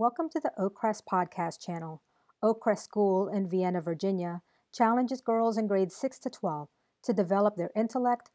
[0.00, 2.02] Welcome to the Oakcrest Podcast channel.
[2.40, 4.42] Oakcrest School in Vienna, Virginia
[4.72, 6.68] challenges girls in grades 6 to 12
[7.02, 8.30] to develop their intellect,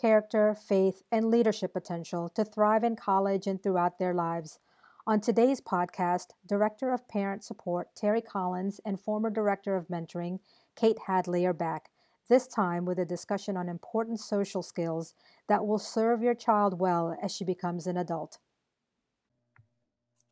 [0.00, 4.60] character, faith, and leadership potential to thrive in college and throughout their lives.
[5.08, 10.38] On today's podcast, Director of Parent Support Terry Collins and former Director of Mentoring
[10.76, 11.90] Kate Hadley are back,
[12.28, 15.14] this time with a discussion on important social skills
[15.48, 18.38] that will serve your child well as she becomes an adult.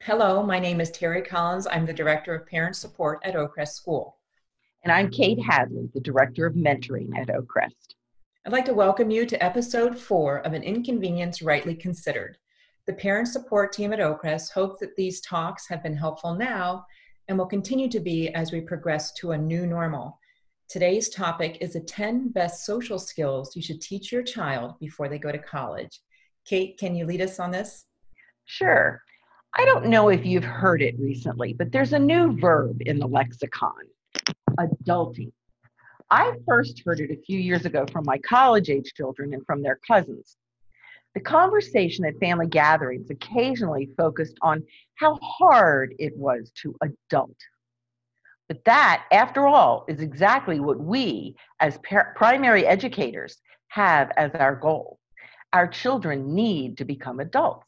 [0.02, 1.66] Hello, my name is Terry Collins.
[1.66, 4.18] I'm the Director of Parent Support at Oakcrest School.
[4.84, 7.96] And I'm Kate Hadley, the Director of Mentoring at Oakcrest.
[8.44, 12.38] I'd like to welcome you to episode four of An Inconvenience Rightly Considered.
[12.86, 16.86] The parent support team at Oakcrest hope that these talks have been helpful now
[17.26, 20.20] and will continue to be as we progress to a new normal.
[20.68, 25.18] Today's topic is the 10 best social skills you should teach your child before they
[25.18, 26.00] go to college.
[26.44, 27.86] Kate, can you lead us on this?
[28.44, 29.02] Sure.
[29.58, 33.06] I don't know if you've heard it recently, but there's a new verb in the
[33.06, 33.72] lexicon
[34.60, 35.32] adulting.
[36.10, 39.62] I first heard it a few years ago from my college age children and from
[39.62, 40.36] their cousins.
[41.14, 44.62] The conversation at family gatherings occasionally focused on
[44.96, 47.36] how hard it was to adult.
[48.48, 54.54] But that, after all, is exactly what we, as par- primary educators, have as our
[54.54, 54.98] goal.
[55.54, 57.66] Our children need to become adults.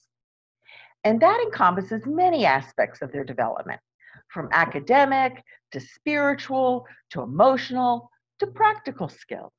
[1.04, 3.80] And that encompasses many aspects of their development,
[4.28, 9.52] from academic to spiritual to emotional to practical skills.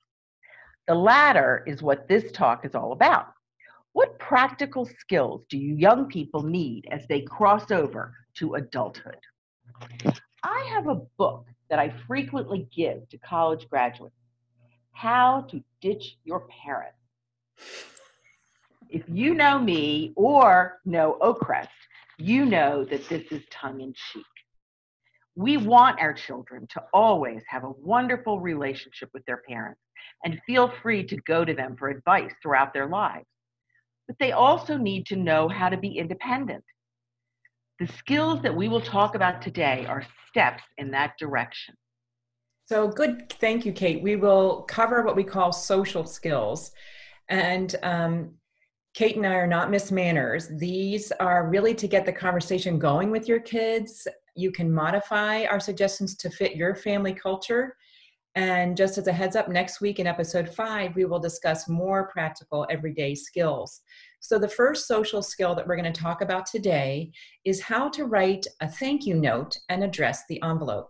[0.87, 3.27] The latter is what this talk is all about.
[3.93, 9.19] What practical skills do you young people need as they cross over to adulthood?
[10.43, 14.15] I have a book that I frequently give to college graduates
[14.91, 16.95] How to Ditch Your Parents.
[18.89, 21.67] If you know me or know Oakcrest,
[22.17, 24.25] you know that this is tongue in cheek.
[25.35, 29.79] We want our children to always have a wonderful relationship with their parents
[30.25, 33.25] and feel free to go to them for advice throughout their lives
[34.09, 36.63] but they also need to know how to be independent.
[37.79, 41.75] The skills that we will talk about today are steps in that direction.
[42.65, 43.31] So good.
[43.33, 44.01] Thank you, Kate.
[44.01, 46.71] We will cover what we call social skills.
[47.29, 48.31] And um,
[48.95, 50.49] Kate and I are not Miss Manners.
[50.57, 54.07] These are really to get the conversation going with your kids.
[54.35, 57.75] You can modify our suggestions to fit your family culture.
[58.35, 62.09] And just as a heads up, next week in episode five, we will discuss more
[62.09, 63.81] practical everyday skills.
[64.21, 67.11] So, the first social skill that we're going to talk about today
[67.45, 70.89] is how to write a thank you note and address the envelope.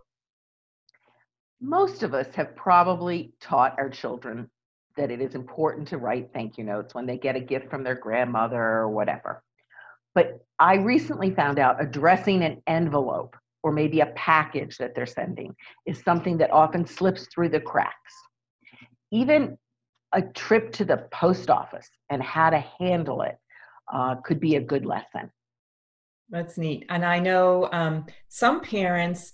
[1.60, 4.50] Most of us have probably taught our children
[5.00, 7.82] that it is important to write thank you notes when they get a gift from
[7.82, 9.42] their grandmother or whatever.
[10.14, 15.54] But I recently found out addressing an envelope or maybe a package that they're sending
[15.86, 18.14] is something that often slips through the cracks.
[19.10, 19.56] Even
[20.12, 23.38] a trip to the post office and how to handle it
[23.90, 25.30] uh, could be a good lesson.
[26.28, 26.84] That's neat.
[26.90, 29.32] And I know um, some parents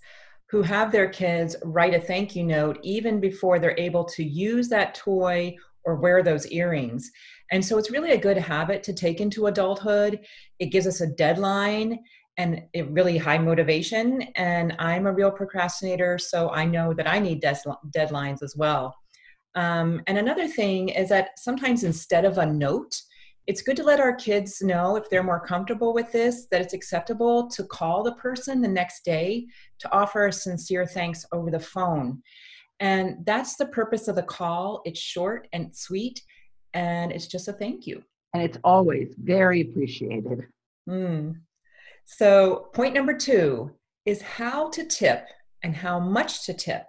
[0.56, 4.70] who have their kids write a thank you note even before they're able to use
[4.70, 7.10] that toy or wear those earrings.
[7.52, 10.20] And so it's really a good habit to take into adulthood.
[10.58, 11.98] It gives us a deadline
[12.38, 14.22] and really high motivation.
[14.34, 17.60] And I'm a real procrastinator, so I know that I need des-
[17.94, 18.96] deadlines as well.
[19.56, 22.98] Um, and another thing is that sometimes instead of a note,
[23.46, 26.74] it's good to let our kids know if they're more comfortable with this that it's
[26.74, 29.46] acceptable to call the person the next day
[29.78, 32.22] to offer a sincere thanks over the phone.
[32.80, 34.82] And that's the purpose of the call.
[34.84, 36.20] It's short and sweet,
[36.74, 38.02] and it's just a thank you.
[38.34, 40.46] And it's always very appreciated.
[40.88, 41.36] Mm.
[42.04, 43.70] So, point number two
[44.04, 45.26] is how to tip
[45.62, 46.86] and how much to tip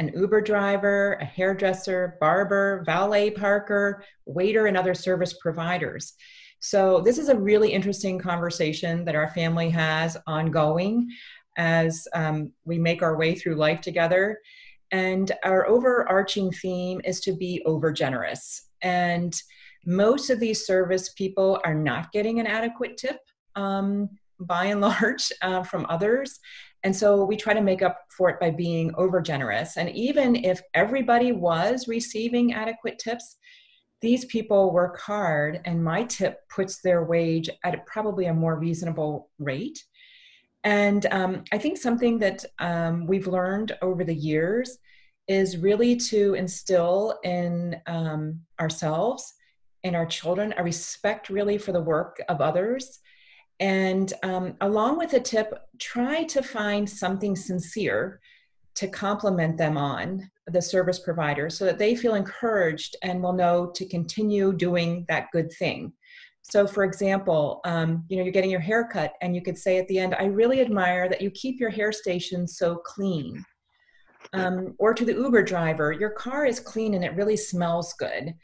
[0.00, 6.14] an Uber driver, a hairdresser, barber, valet parker, waiter, and other service providers.
[6.58, 11.06] So, this is a really interesting conversation that our family has ongoing
[11.58, 14.38] as um, we make our way through life together.
[14.90, 18.68] And our overarching theme is to be over generous.
[18.82, 19.34] And
[19.84, 23.18] most of these service people are not getting an adequate tip.
[23.54, 24.08] Um,
[24.40, 26.40] by and large uh, from others.
[26.82, 29.76] And so we try to make up for it by being over generous.
[29.76, 33.36] And even if everybody was receiving adequate tips,
[34.00, 39.28] these people work hard, and my tip puts their wage at probably a more reasonable
[39.38, 39.78] rate.
[40.64, 44.78] And um, I think something that um, we've learned over the years
[45.28, 49.34] is really to instill in um, ourselves
[49.84, 53.00] and our children a respect really for the work of others
[53.60, 58.20] And um, along with a tip, try to find something sincere
[58.74, 63.70] to compliment them on the service provider so that they feel encouraged and will know
[63.74, 65.92] to continue doing that good thing.
[66.42, 69.78] So, for example, um, you know, you're getting your hair cut, and you could say
[69.78, 73.44] at the end, I really admire that you keep your hair station so clean.
[74.32, 78.34] Um, or to the Uber driver, your car is clean and it really smells good.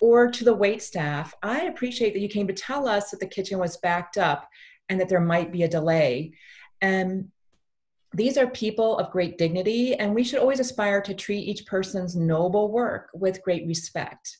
[0.00, 3.26] Or to the wait staff, I appreciate that you came to tell us that the
[3.26, 4.48] kitchen was backed up
[4.88, 6.32] and that there might be a delay.
[6.80, 7.28] And
[8.14, 12.16] these are people of great dignity, and we should always aspire to treat each person's
[12.16, 14.38] noble work with great respect.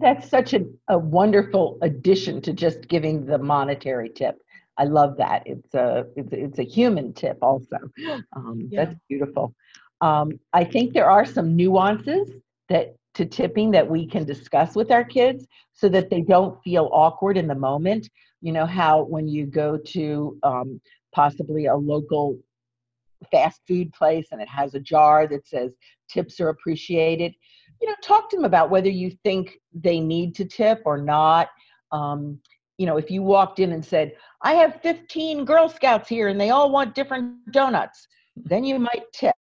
[0.00, 4.36] That's such a, a wonderful addition to just giving the monetary tip.
[4.78, 5.42] I love that.
[5.46, 7.78] It's a it's, it's a human tip also.
[8.34, 8.84] Um, yeah.
[8.84, 9.54] That's beautiful.
[10.00, 12.30] Um, I think there are some nuances
[12.68, 16.88] that to tipping that we can discuss with our kids so that they don't feel
[16.92, 18.08] awkward in the moment.
[18.40, 20.80] You know how when you go to um,
[21.14, 22.38] possibly a local
[23.30, 25.72] fast food place and it has a jar that says
[26.10, 27.34] tips are appreciated
[27.80, 31.48] you know talk to them about whether you think they need to tip or not
[31.92, 32.38] um,
[32.78, 34.12] you know if you walked in and said
[34.42, 39.04] i have 15 girl scouts here and they all want different donuts then you might
[39.12, 39.34] tip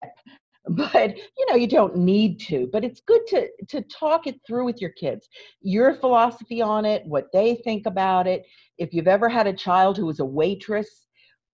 [0.70, 4.66] but you know you don't need to but it's good to to talk it through
[4.66, 5.28] with your kids.
[5.62, 8.46] Your philosophy on it what they think about it.
[8.78, 11.08] If you've ever had a child who was a waitress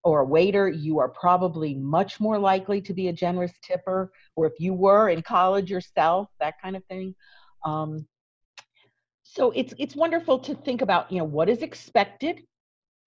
[0.04, 4.46] or a waiter you are probably much more likely to be a generous tipper or
[4.46, 7.16] if you were in college yourself that kind of thing.
[7.66, 8.08] Um,
[9.24, 12.42] so it's it's wonderful to think about you know what is expected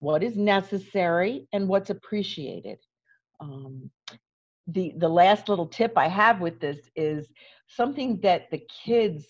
[0.02, 2.78] what is necessary and what's appreciated.
[3.38, 3.88] Um,
[4.66, 7.28] the the last little tip I have with this is
[7.66, 9.26] something that the kids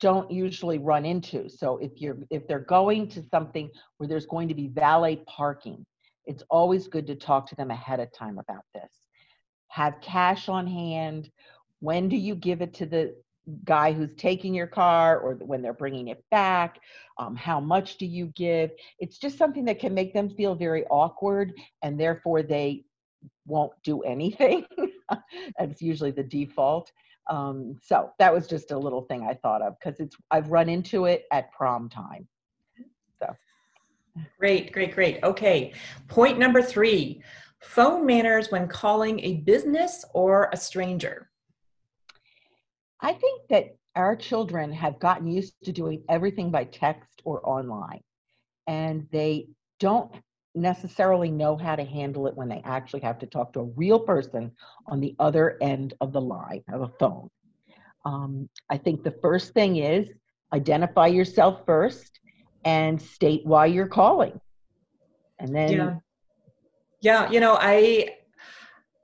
[0.00, 1.48] don't usually run into.
[1.48, 5.84] So if you're if they're going to something where there's going to be valet parking,
[6.26, 8.90] it's always good to talk to them ahead of time about this.
[9.68, 11.30] Have cash on hand.
[11.80, 13.14] When do you give it to the
[13.64, 16.80] guy who's taking your car or when they're bringing it back?
[17.18, 18.70] Um, how much do you give?
[18.98, 22.84] It's just something that can make them feel very awkward and therefore they
[23.46, 24.64] won't do anything.
[25.58, 26.90] That's usually the default.
[27.30, 30.68] Um, so that was just a little thing I thought of because it's I've run
[30.68, 32.28] into it at prom time.
[33.18, 33.34] So
[34.38, 35.22] great, great, great.
[35.22, 35.72] Okay,
[36.08, 37.22] point number three:
[37.60, 41.30] phone manners when calling a business or a stranger.
[43.00, 48.02] I think that our children have gotten used to doing everything by text or online,
[48.66, 49.48] and they
[49.80, 50.14] don't
[50.54, 53.98] necessarily know how to handle it when they actually have to talk to a real
[53.98, 54.52] person
[54.86, 57.28] on the other end of the line of a phone.
[58.04, 60.08] Um, I think the first thing is
[60.52, 62.20] identify yourself first
[62.64, 64.40] and state why you're calling.
[65.38, 65.94] And then Yeah.
[67.00, 68.16] Yeah, you know, I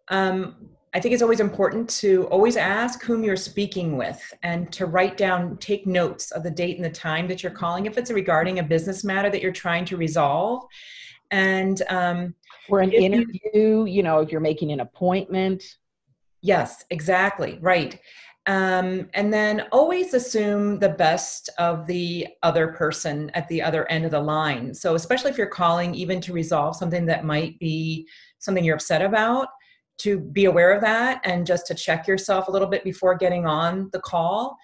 [0.09, 4.87] um I think it's always important to always ask whom you're speaking with and to
[4.87, 8.11] write down, take notes of the date and the time that you're calling if it's
[8.11, 10.65] regarding a business matter that you're trying to resolve
[11.31, 12.35] and um,
[12.69, 15.63] or an interview you, you know if you're making an appointment?
[16.43, 17.99] Yes exactly right.
[18.47, 24.07] Um, and then always assume the best of the other person at the other end
[24.07, 24.73] of the line.
[24.73, 29.03] So especially if you're calling even to resolve something that might be something you're upset
[29.03, 29.49] about
[29.99, 33.47] to be aware of that and just to check yourself a little bit before getting
[33.47, 34.57] on the call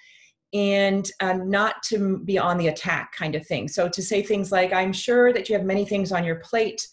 [0.56, 3.68] and um, not to be on the attack kind of thing.
[3.68, 6.88] So to say things like, I'm sure that you have many things on your plate.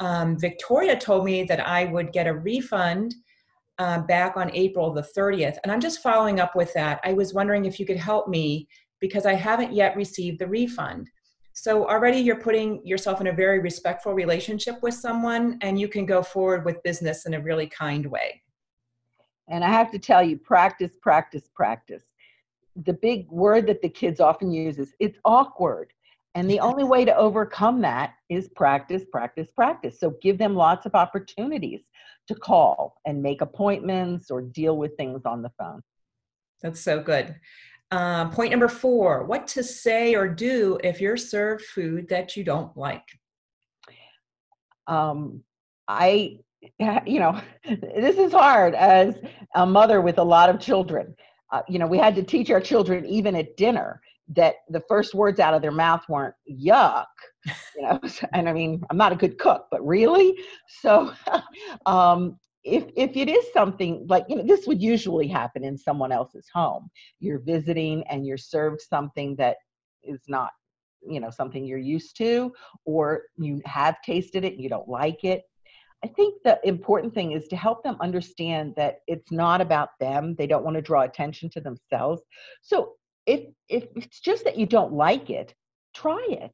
[0.00, 3.14] Um, Victoria told me that I would get a refund
[3.78, 5.58] uh, back on April the 30th.
[5.62, 7.00] And I'm just following up with that.
[7.04, 8.66] I was wondering if you could help me
[8.98, 11.10] because I haven't yet received the refund.
[11.52, 16.06] So already you're putting yourself in a very respectful relationship with someone and you can
[16.06, 18.40] go forward with business in a really kind way.
[19.48, 22.04] And I have to tell you, practice, practice, practice
[22.76, 25.92] the big word that the kids often use is it's awkward.
[26.34, 30.00] And the only way to overcome that is practice, practice, practice.
[30.00, 31.82] So give them lots of opportunities
[32.28, 35.82] to call and make appointments or deal with things on the phone.
[36.62, 37.34] That's so good.
[37.90, 42.44] Uh, point number four what to say or do if you're served food that you
[42.44, 43.04] don't like.
[44.86, 45.42] Um,
[45.86, 46.38] I,
[47.06, 47.38] you know,
[47.68, 49.16] this is hard as
[49.54, 51.14] a mother with a lot of children
[51.52, 55.14] uh, you know, we had to teach our children even at dinner that the first
[55.14, 57.06] words out of their mouth weren't yuck
[57.76, 58.00] you know
[58.32, 60.38] and i mean i'm not a good cook but really?
[60.80, 61.12] So
[61.86, 66.12] um, if if it is something like you know this would usually happen in someone
[66.12, 66.88] else's home.
[67.18, 69.56] You're visiting and you're served something that
[70.04, 70.50] is not
[71.04, 72.52] you know something you're used to
[72.84, 75.42] or you have tasted it and you don't like it
[76.04, 80.34] i think the important thing is to help them understand that it's not about them.
[80.36, 82.22] They don't want to draw attention to themselves.
[82.60, 82.94] So
[83.26, 85.54] if if it's just that you don't like it
[85.94, 86.52] try it.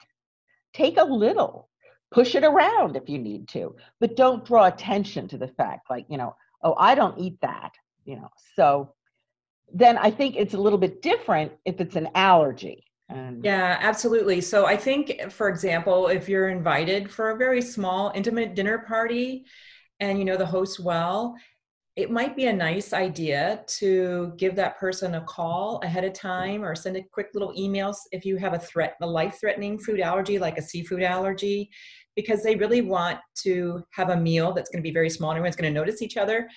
[0.75, 1.69] Take a little.
[2.11, 6.07] Push it around if you need to but don't draw attention to the fact like
[6.09, 7.73] you know oh i don't eat that
[8.07, 8.31] you know.
[8.57, 8.95] So
[9.73, 14.41] then i think it's a little bit different if it's an allergy and yeah, absolutely.
[14.41, 19.45] So I think, for example, if you're invited for a very small, intimate dinner party
[20.01, 21.35] and you know the host well,
[21.97, 26.63] it might be a nice idea to give that person a call ahead of time
[26.63, 29.99] or send a quick little email if you have a threat, a life threatening food
[29.99, 31.69] allergy, like a seafood allergy,
[32.15, 35.31] because they really want to have a meal that's going to be very small.
[35.31, 36.49] And everyone's going to notice each other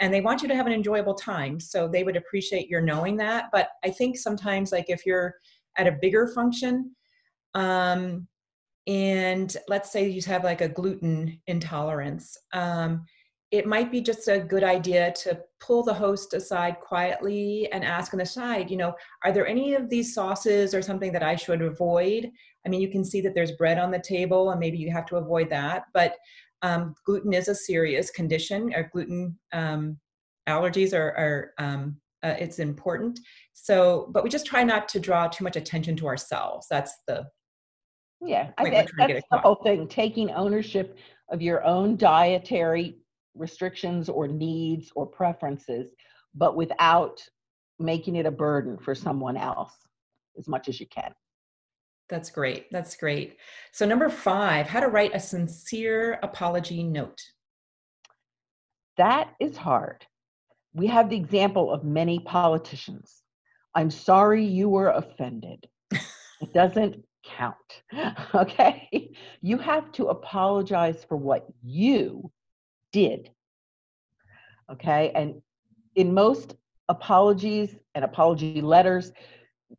[0.00, 1.60] and they want you to have an enjoyable time.
[1.60, 3.46] So they would appreciate your knowing that.
[3.52, 5.34] But I think sometimes, like if you're
[5.76, 6.94] at a bigger function.
[7.54, 8.26] Um,
[8.86, 12.36] and let's say you have like a gluten intolerance.
[12.52, 13.04] Um,
[13.50, 18.14] it might be just a good idea to pull the host aside quietly and ask
[18.14, 21.34] on the side, you know, are there any of these sauces or something that I
[21.34, 22.30] should avoid?
[22.64, 25.06] I mean, you can see that there's bread on the table and maybe you have
[25.06, 26.14] to avoid that, but
[26.62, 29.98] um, gluten is a serious condition or gluten um,
[30.48, 33.20] allergies are, are um, uh, it's important.
[33.52, 36.66] So but we just try not to draw too much attention to ourselves.
[36.70, 37.26] That's the
[38.20, 40.98] yeah I think that's the whole thing taking ownership
[41.30, 42.98] of your own dietary
[43.34, 45.90] restrictions or needs or preferences
[46.34, 47.22] but without
[47.78, 49.72] making it a burden for someone else
[50.38, 51.12] as much as you can.
[52.08, 53.36] That's great that's great.
[53.72, 57.20] So number five how to write a sincere apology note.
[58.96, 60.04] That is hard
[60.72, 63.22] we have the example of many politicians.
[63.74, 65.68] I'm sorry you were offended.
[65.90, 67.56] it doesn't count.
[68.34, 69.12] Okay?
[69.40, 72.30] You have to apologize for what you
[72.92, 73.30] did.
[74.70, 75.10] Okay?
[75.14, 75.42] And
[75.96, 76.54] in most
[76.88, 79.12] apologies and apology letters,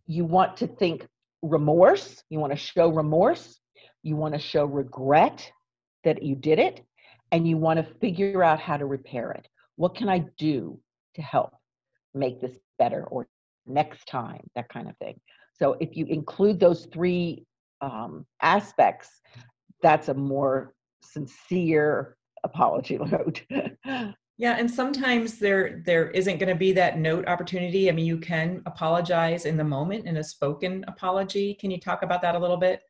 [0.05, 1.07] you want to think
[1.41, 3.59] remorse, you want to show remorse,
[4.03, 5.51] you want to show regret
[6.03, 6.81] that you did it,
[7.31, 9.47] and you want to figure out how to repair it.
[9.81, 10.79] What can I do
[11.15, 11.55] to help
[12.13, 13.27] make this better or
[13.65, 14.41] next time?
[14.53, 15.19] That kind of thing.
[15.57, 17.47] So if you include those three
[17.81, 19.09] um, aspects,
[19.81, 23.41] that's a more sincere apology note.
[24.37, 27.89] yeah, and sometimes there there isn't going to be that note opportunity.
[27.89, 31.55] I mean, you can apologize in the moment in a spoken apology.
[31.55, 32.83] Can you talk about that a little bit?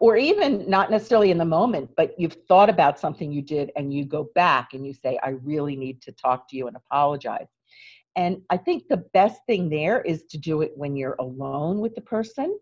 [0.00, 3.92] Or even not necessarily in the moment, but you've thought about something you did and
[3.92, 7.48] you go back and you say, I really need to talk to you and apologize.
[8.16, 11.94] And I think the best thing there is to do it when you're alone with
[11.94, 12.58] the person.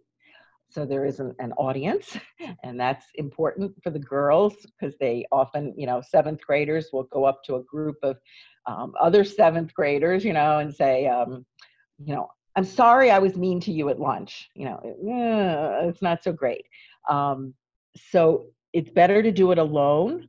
[0.69, 2.19] So there isn't an audience,
[2.65, 7.25] and that's important for the girls because they often, you know, seventh graders will go
[7.25, 8.19] up to a group of
[8.67, 11.47] um, other seventh graders, you know, and say, um,
[12.05, 14.51] you know, I'm sorry I was mean to you at lunch.
[14.55, 16.65] You know, eh, it's not so great.
[17.09, 17.55] Um,
[18.11, 20.29] so it's better to do it alone.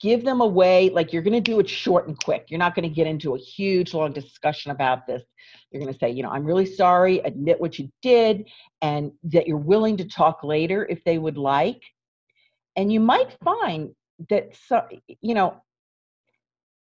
[0.00, 2.46] Give them a way, like you're going to do it short and quick.
[2.48, 5.22] You're not going to get into a huge, long discussion about this.
[5.70, 8.48] You're going to say, you know, I'm really sorry, admit what you did,
[8.82, 11.82] and that you're willing to talk later if they would like.
[12.76, 13.94] And you might find
[14.28, 14.86] that, so,
[15.22, 15.62] you know,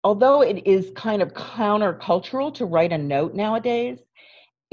[0.03, 3.99] although it is kind of countercultural to write a note nowadays,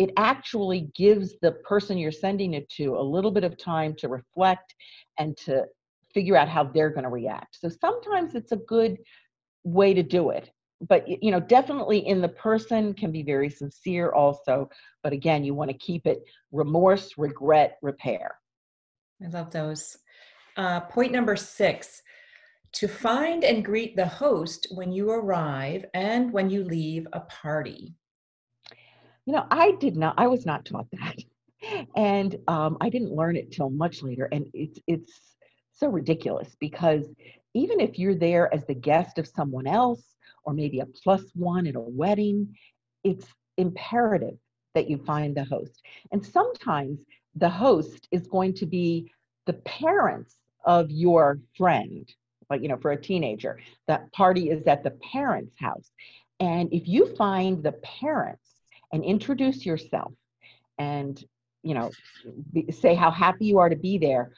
[0.00, 4.08] it actually gives the person you're sending it to a little bit of time to
[4.08, 4.74] reflect
[5.18, 5.66] and to
[6.14, 7.58] figure out how they're going to react.
[7.60, 8.96] So sometimes it's a good
[9.62, 10.50] way to do it.
[10.88, 14.70] But you know, definitely in the person can be very sincere also,
[15.02, 18.36] but again, you want to keep it remorse, regret, repair.
[19.22, 19.98] I love those.
[20.56, 22.00] Uh, point number six
[22.72, 27.94] to find and greet the host when you arrive and when you leave a party
[29.30, 31.16] you know i did not i was not taught that.
[31.94, 35.12] And um, i didn't learn it till much later and it's it's
[35.72, 37.04] so ridiculous because
[37.54, 40.02] even if you're there as the guest of someone else
[40.44, 42.56] or maybe a plus one at a wedding
[43.04, 44.36] it's imperative
[44.74, 45.82] that you find the host.
[46.12, 46.98] And sometimes
[47.34, 49.12] the host is going to be
[49.46, 52.08] the parents of your friend
[52.48, 53.60] like you know for a teenager.
[53.86, 55.90] That party is at the parents house.
[56.40, 58.49] And if you find the parents
[58.92, 60.12] and introduce yourself
[60.78, 61.24] and
[61.62, 61.90] you know
[62.52, 64.32] be, say how happy you are to be there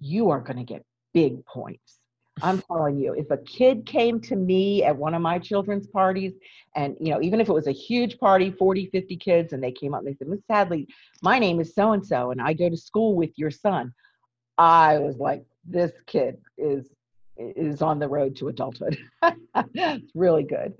[0.00, 1.98] you are going to get big points
[2.42, 6.34] I'm telling you, if a kid came to me at one of my children's parties,
[6.76, 9.72] and you know, even if it was a huge party, 40, 50 kids, and they
[9.72, 10.86] came up and they said, Miss Hadley,
[11.22, 13.92] my name is so and so, and I go to school with your son.
[14.56, 16.88] I was like, this kid is
[17.36, 18.98] is on the road to adulthood.
[19.54, 20.74] it's really good.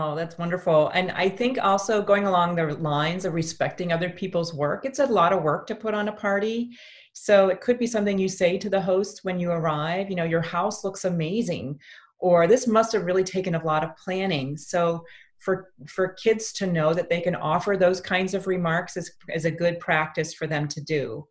[0.00, 0.90] Oh, that's wonderful.
[0.90, 5.06] And I think also going along the lines of respecting other people's work, it's a
[5.06, 6.70] lot of work to put on a party.
[7.14, 10.22] So it could be something you say to the host when you arrive, you know,
[10.22, 11.80] your house looks amazing,
[12.20, 14.56] or this must have really taken a lot of planning.
[14.56, 15.04] So
[15.40, 19.46] for for kids to know that they can offer those kinds of remarks is, is
[19.46, 21.26] a good practice for them to do.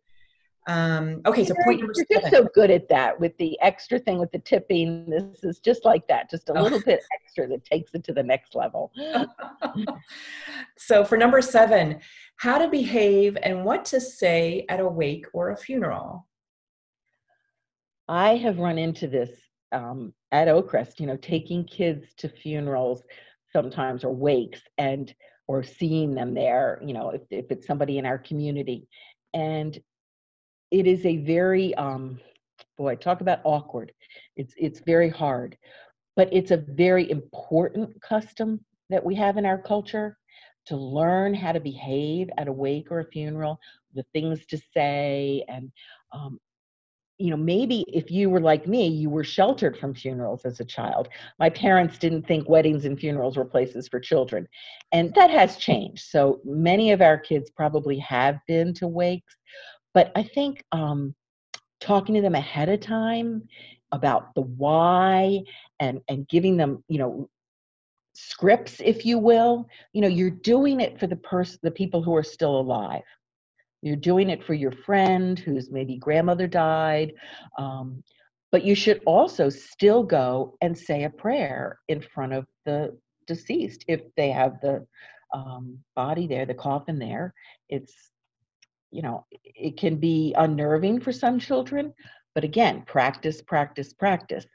[0.68, 4.18] Um, okay, so point number You're just so good at that with the extra thing
[4.18, 5.08] with the tipping.
[5.08, 6.62] This is just like that, just a oh.
[6.62, 8.92] little bit extra that takes it to the next level.
[10.76, 12.00] so for number seven,
[12.36, 16.26] how to behave and what to say at a wake or a funeral.
[18.06, 19.30] I have run into this
[19.72, 23.02] um, at Oakcrest, you know, taking kids to funerals
[23.54, 25.14] sometimes or wakes and
[25.46, 28.86] or seeing them there, you know, if, if it's somebody in our community.
[29.32, 29.78] And
[30.70, 32.18] it is a very um
[32.76, 33.92] boy talk about awkward.
[34.36, 35.56] It's it's very hard
[36.18, 38.58] but it's a very important custom
[38.90, 40.18] that we have in our culture
[40.66, 43.56] to learn how to behave at a wake or a funeral
[43.94, 45.70] the things to say and
[46.12, 46.40] um,
[47.18, 50.64] you know maybe if you were like me you were sheltered from funerals as a
[50.64, 51.08] child.
[51.38, 54.48] My parents didn't think weddings and funerals were places for children
[54.90, 56.02] and that has changed.
[56.02, 59.36] So many of our kids probably have been to wakes
[59.98, 61.12] but I think um,
[61.80, 63.42] talking to them ahead of time
[63.90, 65.42] about the why
[65.80, 67.28] and and giving them, you know,
[68.12, 72.14] scripts, if you will, you know, you're doing it for the person, the people who
[72.14, 73.02] are still alive.
[73.82, 77.14] You're doing it for your friend whose maybe grandmother died.
[77.58, 78.04] Um,
[78.52, 83.84] but you should also still go and say a prayer in front of the deceased
[83.88, 84.86] if they have the
[85.34, 87.34] um, body there, the coffin there.
[87.68, 88.12] It's
[88.90, 91.92] you know, it can be unnerving for some children,
[92.34, 94.46] but again, practice, practice, practice.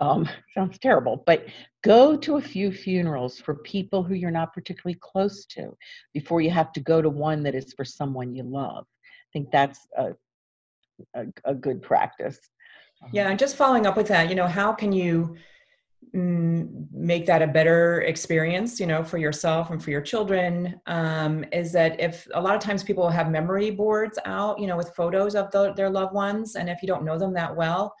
[0.00, 1.46] Um, sounds terrible, but
[1.82, 5.76] go to a few funerals for people who you're not particularly close to
[6.12, 8.84] before you have to go to one that is for someone you love.
[8.84, 10.12] I think that's a,
[11.14, 12.38] a, a good practice.
[13.12, 15.36] Yeah, and just following up with that, you know, how can you
[16.12, 21.72] make that a better experience you know for yourself and for your children um, is
[21.72, 25.34] that if a lot of times people have memory boards out you know with photos
[25.34, 27.94] of the, their loved ones and if you don't know them that well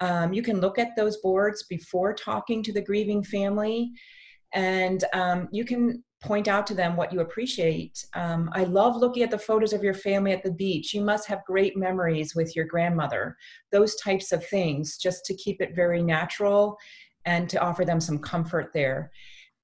[0.00, 3.92] um, you can look at those boards before talking to the grieving family
[4.52, 8.04] and um, you can point out to them what you appreciate.
[8.14, 10.94] Um, i love looking at the photos of your family at the beach.
[10.94, 13.36] You must have great memories with your grandmother.
[13.70, 16.76] Those types of things just to keep it very natural
[17.26, 19.10] and to offer them some comfort there.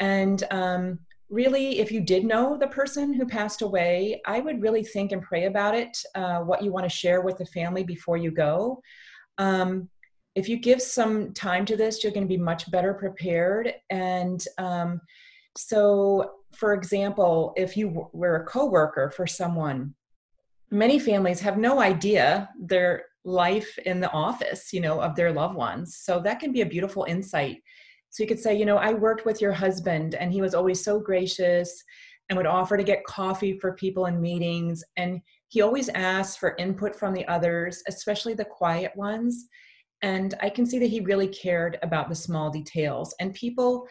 [0.01, 0.99] And um,
[1.31, 5.23] really, if you did know the person who passed away, I would really think and
[5.23, 8.83] pray about it, uh, what you want to share with the family before you go.
[9.39, 9.89] Um,
[10.35, 13.73] if you give some time to this, you're going to be much better prepared.
[13.91, 15.01] And um,
[15.57, 19.95] so, for example, if you were a coworker for someone,
[20.71, 25.55] many families have no idea their life in the office, you know, of their loved
[25.55, 25.99] ones.
[26.03, 27.59] So that can be a beautiful insight.
[28.11, 30.85] So you could say, you know, I worked with your husband and he was always
[30.85, 31.83] so gracious
[32.29, 34.83] and would offer to get coffee for people in meetings.
[34.97, 39.47] And he always asked for input from the others, especially the quiet ones.
[40.03, 43.15] And I can see that he really cared about the small details.
[43.21, 43.87] And people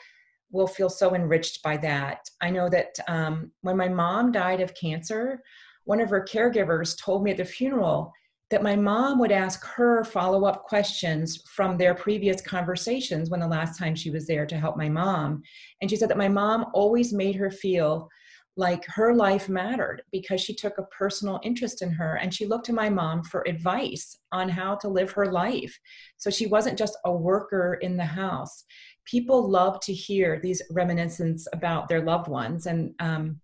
[0.52, 2.20] will feel so enriched by that.
[2.42, 5.42] I know that um, when my mom died of cancer,
[5.86, 8.12] one of her caregivers told me at the funeral
[8.52, 13.48] that my mom would ask her follow up questions from their previous conversations when the
[13.48, 15.42] last time she was there to help my mom.
[15.82, 18.10] And she said that my mom always made her feel
[18.58, 22.66] like her life mattered because she took a personal interest in her and she looked
[22.66, 25.80] to my mom for advice on how to live her life.
[26.18, 28.66] So she wasn't just a worker in the house.
[29.06, 33.40] People love to hear these reminiscences about their loved ones, and um,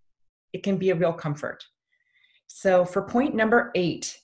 [0.53, 1.63] it can be a real comfort.
[2.47, 4.17] So, for point number eight,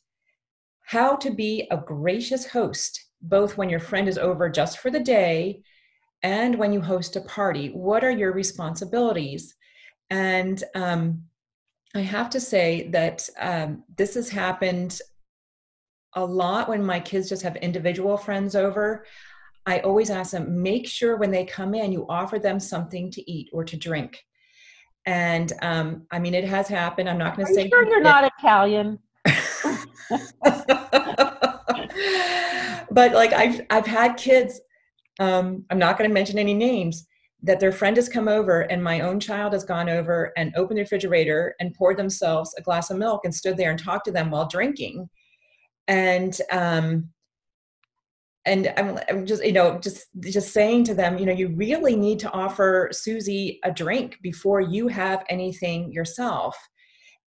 [0.84, 5.00] how to be a gracious host, both when your friend is over just for the
[5.00, 5.63] day
[6.22, 7.69] and when you host a party.
[7.69, 9.56] What are your responsibilities?
[10.10, 11.24] And um,
[11.96, 15.00] I have to say that um, this has happened
[16.13, 19.06] a lot when my kids just have individual friends over.
[19.65, 23.32] I always ask them, make sure when they come in, you offer them something to
[23.32, 24.24] eat or to drink.
[25.06, 27.10] And um, I mean, it has happened.
[27.10, 27.69] I'm not going to say.
[27.69, 29.00] Sure, you're not Italian.
[32.91, 34.60] but like I've I've had kids
[35.19, 37.08] um, I'm not going to mention any names,
[37.41, 40.78] that their friend has come over and my own child has gone over and opened
[40.78, 44.12] the refrigerator and poured themselves a glass of milk and stood there and talked to
[44.12, 45.10] them while drinking.
[45.89, 47.10] And um,
[48.45, 51.95] and I'm, I'm, just you know just just saying to them you know you really
[51.95, 56.58] need to offer susie a drink before you have anything yourself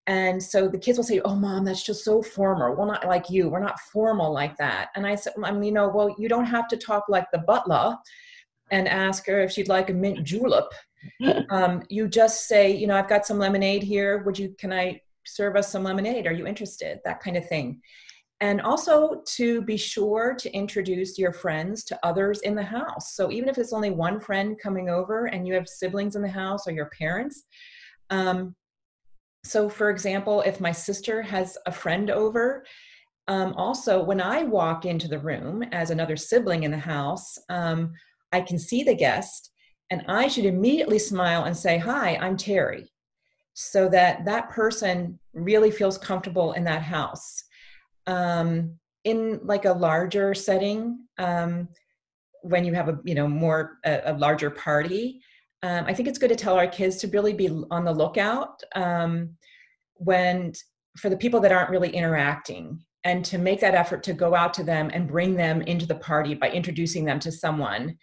[0.07, 2.75] and so the kids will say oh mom that's just so formal.
[2.77, 3.49] Well not like you.
[3.49, 4.89] We're not formal like that.
[4.95, 7.97] And i said i'm you know well you don't have to talk like the butler
[8.71, 10.73] and ask her if she'd like a mint julep.
[11.51, 14.23] Um, you just say you know i've got some lemonade here.
[14.25, 16.27] Would you can i serve us some lemonade?
[16.27, 17.01] Are you interested?
[17.05, 17.81] That kind of thing.
[18.41, 23.15] And also to be sure to introduce your friends to others in the house.
[23.15, 26.29] So even if it's only one friend coming over and you have siblings in the
[26.29, 27.45] house or your parents.
[28.11, 28.55] Um,
[29.47, 32.65] so, for example, if my sister has a friend over,
[33.29, 37.93] um, also when I walk into the room as another sibling in the house, um,
[38.33, 39.53] I can see the guest
[39.91, 42.93] and I should immediately smile and say, Hi, I'm Terry,
[43.55, 47.45] so that that person really feels comfortable in that house.
[48.09, 51.69] Um, in like a larger setting um,
[52.43, 55.21] when you have a you know more a, a larger party
[55.67, 58.63] um, i think it's good to tell our kids to really be on the lookout
[58.75, 59.31] um,
[59.95, 60.53] when
[60.97, 64.53] for the people that aren't really interacting and to make that effort to go out
[64.53, 67.97] to them and bring them into the party by introducing them to someone.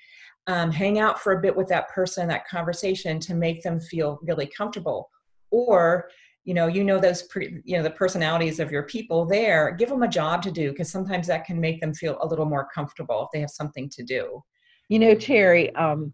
[0.47, 4.19] Um, hang out for a bit with that person that conversation to make them feel
[4.23, 5.09] really comfortable.
[5.51, 6.09] Or
[6.45, 9.87] you know you know those pre, you know the personalities of your people there give
[9.87, 12.67] them a job to do because sometimes that can make them feel a little more
[12.73, 14.41] comfortable if they have something to do.
[14.89, 16.13] You know terry um,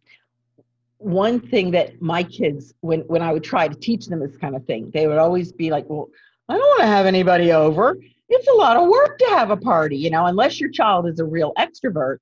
[0.99, 4.55] one thing that my kids when when i would try to teach them this kind
[4.55, 6.07] of thing they would always be like well
[6.49, 9.57] i don't want to have anybody over it's a lot of work to have a
[9.57, 12.17] party you know unless your child is a real extrovert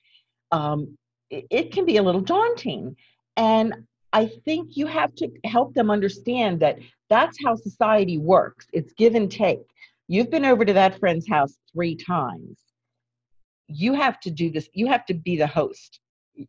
[0.52, 0.98] um,
[1.30, 2.96] it, it can be a little daunting
[3.36, 3.74] and
[4.14, 8.68] I think you have to help them understand that that's how society works.
[8.74, 9.60] It's give and take.
[10.08, 12.58] You've been over to that friend's house three times.
[13.68, 16.00] You have to do this, you have to be the host.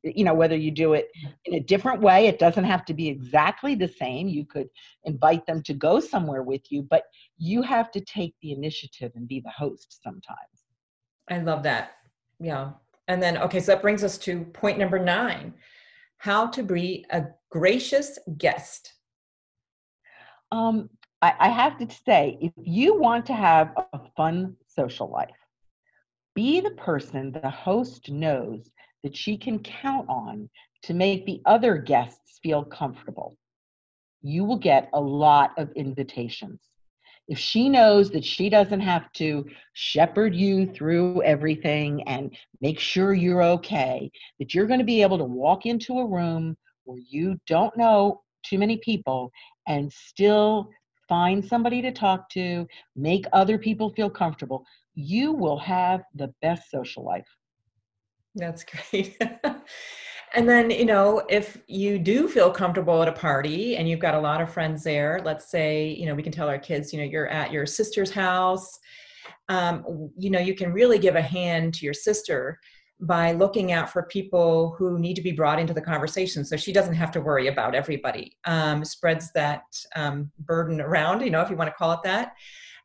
[0.03, 1.09] You know, whether you do it
[1.45, 4.29] in a different way, it doesn't have to be exactly the same.
[4.29, 4.69] You could
[5.05, 7.05] invite them to go somewhere with you, but
[7.39, 10.65] you have to take the initiative and be the host sometimes.
[11.31, 11.93] I love that.
[12.41, 12.73] Yeah.
[13.09, 15.55] And then, okay, so that brings us to point number nine
[16.19, 18.95] how to be a gracious guest.
[20.53, 20.91] Um,
[21.23, 25.31] I, I have to say, if you want to have a fun social life,
[26.35, 28.71] be the person the host knows
[29.03, 30.49] that she can count on
[30.83, 33.37] to make the other guests feel comfortable.
[34.23, 36.61] You will get a lot of invitations.
[37.29, 43.13] If she knows that she doesn't have to shepherd you through everything and make sure
[43.13, 47.39] you're okay, that you're going to be able to walk into a room where you
[47.47, 49.31] don't know too many people
[49.67, 50.71] and still
[51.07, 56.71] find somebody to talk to, make other people feel comfortable, you will have the best
[56.71, 57.29] social life.
[58.35, 59.17] That's great.
[60.35, 64.15] and then, you know, if you do feel comfortable at a party and you've got
[64.15, 66.99] a lot of friends there, let's say, you know, we can tell our kids, you
[66.99, 68.79] know, you're at your sister's house,
[69.49, 72.59] um, you know, you can really give a hand to your sister
[73.01, 76.73] by looking out for people who need to be brought into the conversation so she
[76.73, 79.63] doesn't have to worry about everybody um, spreads that
[79.95, 82.33] um, burden around you know if you want to call it that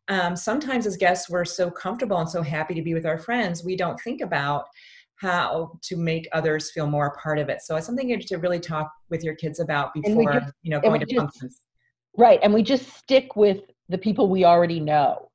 [0.10, 3.64] um, sometimes as guests we're so comfortable and so happy to be with our friends
[3.64, 4.66] we don't think about
[5.24, 8.26] how to make others feel more a part of it so it's something you have
[8.26, 11.62] to really talk with your kids about before just, you know going to just, functions
[12.18, 15.30] right and we just stick with the people we already know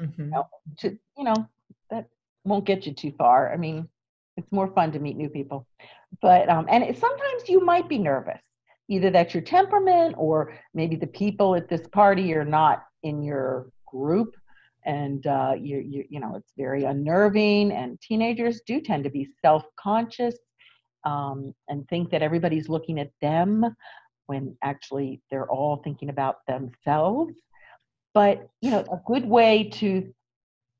[0.00, 0.22] mm-hmm.
[0.22, 0.46] you know,
[0.78, 1.48] to you know
[1.90, 2.06] that
[2.44, 3.52] won't get you too far.
[3.52, 3.88] I mean,
[4.36, 5.66] it's more fun to meet new people.
[6.20, 8.40] But um, and it, sometimes you might be nervous,
[8.88, 13.68] either that's your temperament or maybe the people at this party are not in your
[13.86, 14.34] group,
[14.84, 17.72] and uh, you you you know it's very unnerving.
[17.72, 20.36] And teenagers do tend to be self-conscious
[21.04, 23.64] um, and think that everybody's looking at them
[24.26, 27.34] when actually they're all thinking about themselves.
[28.14, 30.12] But you know, a good way to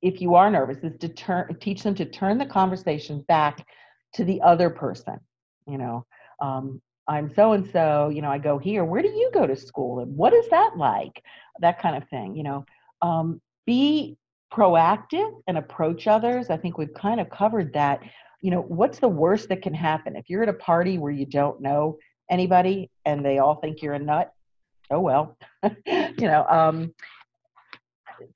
[0.02, 3.66] if you are nervous is to turn teach them to turn the conversation back
[4.12, 5.18] to the other person
[5.66, 6.04] you know
[6.40, 9.56] um, i'm so and so you know i go here where do you go to
[9.56, 11.22] school and what is that like
[11.60, 12.64] that kind of thing you know
[13.00, 14.16] um, be
[14.52, 18.00] proactive and approach others i think we've kind of covered that
[18.42, 21.24] you know what's the worst that can happen if you're at a party where you
[21.24, 21.96] don't know
[22.30, 24.32] anybody and they all think you're a nut
[24.90, 25.36] oh well
[25.86, 26.92] you know um,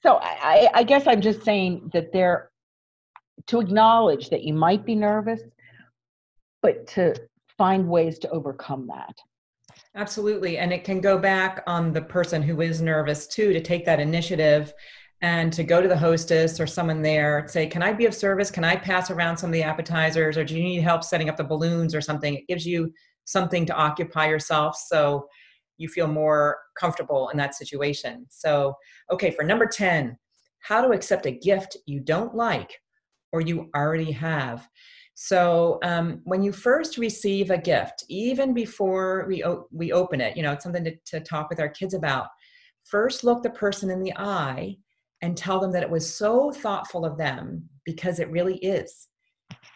[0.02, 2.50] so I, I guess I'm just saying that there
[3.46, 5.40] to acknowledge that you might be nervous,
[6.62, 7.14] but to
[7.56, 9.14] find ways to overcome that.
[9.94, 10.58] Absolutely.
[10.58, 14.00] And it can go back on the person who is nervous too to take that
[14.00, 14.72] initiative
[15.22, 18.50] and to go to the hostess or someone there say can i be of service?
[18.50, 21.36] Can i pass around some of the appetizers or do you need help setting up
[21.36, 22.34] the balloons or something?
[22.34, 22.92] It gives you
[23.24, 25.26] something to occupy yourself so
[25.78, 28.26] you feel more comfortable in that situation.
[28.28, 28.74] So
[29.10, 30.16] okay for number 10
[30.60, 32.80] how to accept a gift you don't like
[33.32, 34.68] or you already have.
[35.14, 40.42] So um, when you first receive a gift even before we, we open it you
[40.42, 42.26] know it's something to, to talk with our kids about
[42.84, 44.76] first look the person in the eye
[45.22, 49.08] and tell them that it was so thoughtful of them because it really is.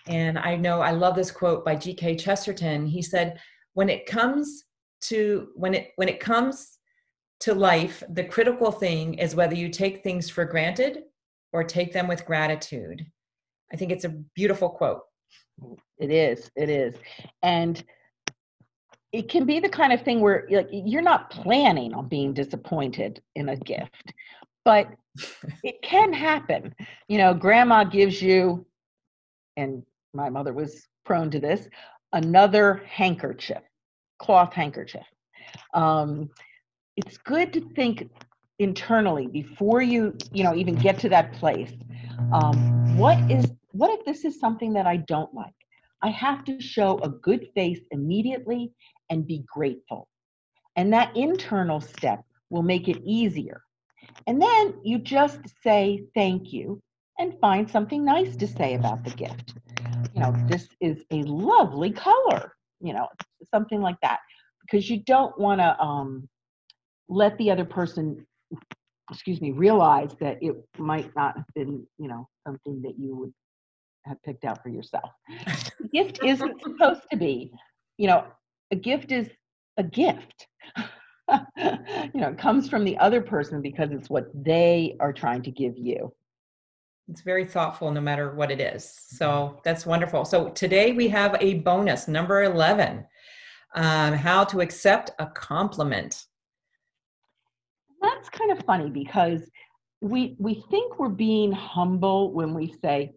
[0.07, 2.16] And I know I love this quote by G.K.
[2.16, 2.87] Chesterton.
[2.87, 3.38] He said,
[3.74, 4.64] "When it comes
[5.03, 6.79] to when it when it comes
[7.40, 11.05] to life, the critical thing is whether you take things for granted
[11.53, 13.07] or take them with gratitude."
[13.72, 15.03] I think it's a beautiful quote.
[15.98, 16.50] It is.
[16.57, 16.94] It is.
[17.42, 17.83] And
[19.12, 23.20] it can be the kind of thing where like you're not planning on being disappointed
[23.35, 24.12] in a gift
[24.64, 24.88] but
[25.62, 26.74] it can happen.
[27.08, 28.66] You know, grandma gives you,
[29.56, 29.82] and
[30.14, 31.68] my mother was prone to this,
[32.12, 33.62] another handkerchief,
[34.18, 35.06] cloth handkerchief.
[35.74, 36.30] Um,
[36.96, 38.10] it's good to think
[38.58, 41.72] internally before you, you know, even get to that place.
[42.32, 45.54] Um, what is, what if this is something that I don't like?
[46.02, 48.72] I have to show a good face immediately
[49.10, 50.08] and be grateful.
[50.76, 53.62] And that internal step will make it easier
[54.26, 56.80] and then you just say thank you
[57.18, 59.54] and find something nice to say about the gift.
[60.14, 63.09] You know, this is a lovely color, you know,
[63.52, 64.20] something like that.
[64.62, 66.28] Because you don't want to um,
[67.09, 68.26] let the other person,
[69.11, 73.33] excuse me, realize that it might not have been, you know, something that you would
[74.06, 75.11] have picked out for yourself.
[75.92, 77.52] gift isn't supposed to be,
[77.98, 78.24] you know,
[78.70, 79.28] a gift is
[79.76, 80.46] a gift.
[82.14, 85.50] you know, it comes from the other person because it's what they are trying to
[85.50, 86.12] give you.
[87.08, 88.84] It's very thoughtful no matter what it is.
[89.08, 90.24] So that's wonderful.
[90.24, 93.04] So today we have a bonus, number 11
[93.74, 96.24] um, how to accept a compliment.
[98.00, 99.42] That's kind of funny because
[100.00, 103.12] we we think we're being humble when we say,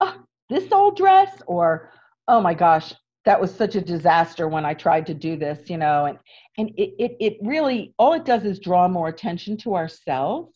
[0.00, 0.16] "Oh,
[0.50, 1.90] this old dress," or
[2.26, 2.92] "Oh my gosh,
[3.24, 6.18] that was such a disaster when I tried to do this," you know, and
[6.58, 10.52] and it, it, it really all it does is draw more attention to ourselves.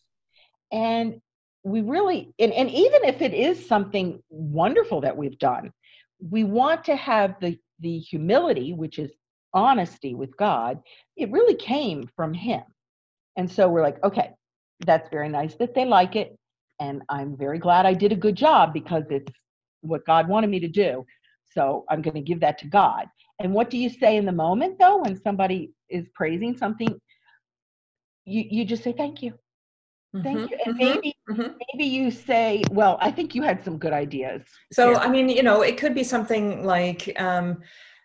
[0.71, 1.21] And
[1.65, 5.73] we really and, and even if it is something wonderful that we've done
[6.31, 9.11] we want to have the the humility which is
[9.55, 10.81] honesty with god
[11.17, 12.63] it really came from him.
[13.37, 14.33] And so we're like okay
[14.87, 16.37] that's very nice that they like it.
[16.81, 19.33] And i'm very glad i did a good job because it's
[19.81, 21.05] what god wanted me to do
[21.51, 23.07] so i'm going to give that to god
[23.41, 27.01] and what do you say in the moment though when somebody is praising something?
[28.25, 29.35] You you just say thank you.
[30.23, 30.59] Thank mm-hmm, you.
[30.65, 31.53] And mm-hmm, maybe mm-hmm.
[31.73, 34.43] maybe you say, well, I think you had some good ideas.
[34.73, 34.97] So.
[34.97, 37.63] I mean, you know, it could be something like um,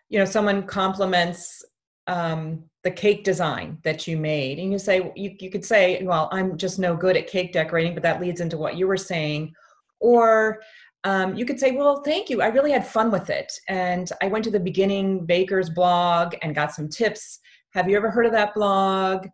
[0.08, 1.64] you know, someone compliments
[2.06, 6.28] um, the cake design that you made and you say you, you could say well
[6.32, 9.54] i'm just no good at cake decorating but that leads into what you were saying
[10.00, 10.60] or
[11.04, 12.40] um, you could say, Well, thank you.
[12.40, 13.52] I really had fun with it.
[13.68, 17.40] And I went to the beginning baker's blog and got some tips.
[17.74, 19.26] Have you ever heard of that blog?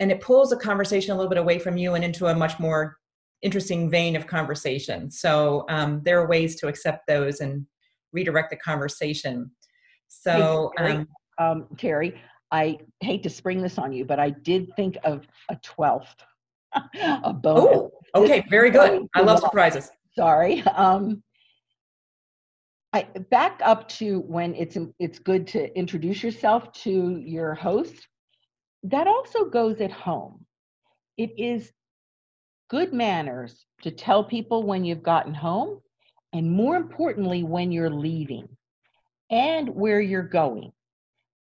[0.00, 2.58] And it pulls a conversation a little bit away from you and into a much
[2.58, 2.96] more
[3.42, 5.10] interesting vein of conversation.
[5.10, 7.66] So um, there are ways to accept those and
[8.12, 9.50] redirect the conversation.
[10.08, 12.20] So, hey, Terry, um, um, Terry,
[12.50, 16.06] I hate to spring this on you, but I did think of a 12th.
[17.24, 17.64] a bonus.
[17.64, 19.06] Oh, okay, very good.
[19.14, 20.62] I love surprises sorry.
[20.74, 21.22] Um,
[22.94, 28.06] I back up to when it's it's good to introduce yourself to your host.
[28.82, 30.44] That also goes at home.
[31.16, 31.72] It is
[32.68, 35.80] good manners to tell people when you've gotten home,
[36.34, 38.48] and more importantly, when you're leaving
[39.30, 40.72] and where you're going.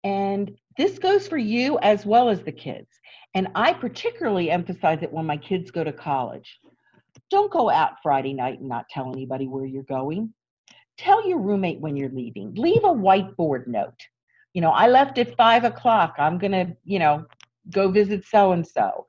[0.02, 2.88] And this goes for you as well as the kids.
[3.34, 6.58] And I particularly emphasize it when my kids go to college.
[7.30, 10.32] Don't go out Friday night and not tell anybody where you're going.
[10.96, 12.54] Tell your roommate when you're leaving.
[12.54, 13.98] Leave a whiteboard note.
[14.52, 16.14] You know, I left at five o'clock.
[16.18, 17.24] I'm going to, you know,
[17.70, 19.06] go visit so and so.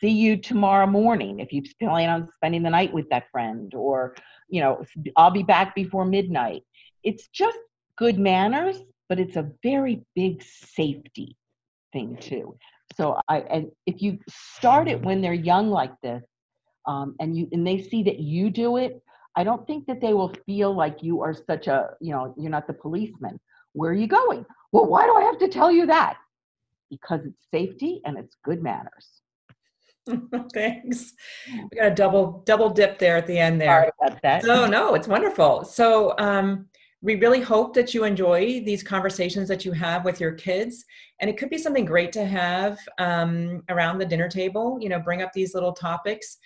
[0.00, 4.14] See you tomorrow morning if you plan on spending the night with that friend, or,
[4.48, 4.84] you know,
[5.16, 6.62] I'll be back before midnight.
[7.02, 7.58] It's just
[7.96, 11.36] good manners, but it's a very big safety
[11.92, 12.56] thing too.
[12.96, 16.22] So I, and if you start it when they're young like this,
[16.86, 19.02] um, and you and they see that you do it
[19.36, 22.50] i don't think that they will feel like you are such a you know you're
[22.50, 23.38] not the policeman
[23.76, 24.46] Where are you going?
[24.72, 26.16] Well, why do I have to tell you that?
[26.90, 29.20] Because it's safety and it's good manners.
[30.54, 31.12] Thanks.
[31.52, 33.68] We got a double double dip there at the end there.
[33.68, 34.44] Sorry about that.
[34.44, 35.64] So no, it's wonderful.
[35.64, 36.68] So um,
[37.02, 40.84] we really hope that you enjoy these conversations that you have with your kids,
[41.20, 44.78] and it could be something great to have um, around the dinner table.
[44.80, 46.38] You know, bring up these little topics,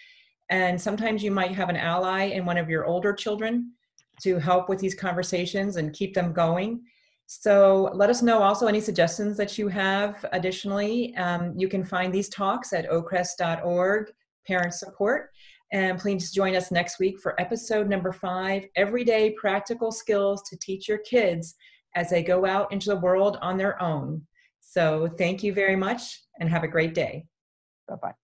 [0.50, 3.72] and sometimes you might have an ally in one of your older children
[4.22, 6.82] to help with these conversations and keep them going.
[7.26, 11.16] So let us know also any suggestions that you have additionally.
[11.16, 14.10] Um, you can find these talks at ocrest.org,
[14.46, 15.30] parent support.
[15.72, 20.88] And please join us next week for episode number five Everyday Practical Skills to Teach
[20.88, 21.54] Your Kids
[21.94, 24.26] as they go out into the world on their own.
[24.60, 27.26] So thank you very much and have a great day.
[27.88, 28.19] Bye bye.